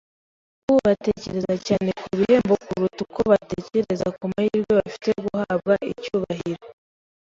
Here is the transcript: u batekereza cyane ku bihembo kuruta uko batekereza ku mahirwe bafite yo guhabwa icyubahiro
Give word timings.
u 0.71 0.73
batekereza 0.85 1.53
cyane 1.67 1.89
ku 2.03 2.07
bihembo 2.19 2.53
kuruta 2.65 2.99
uko 3.05 3.21
batekereza 3.31 4.07
ku 4.17 4.23
mahirwe 4.31 4.71
bafite 4.79 5.05
yo 5.13 5.19
guhabwa 5.25 5.73
icyubahiro 5.91 6.63